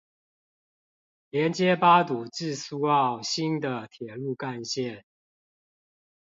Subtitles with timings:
[1.29, 5.03] 連接八堵至蘇澳新的鐵路幹線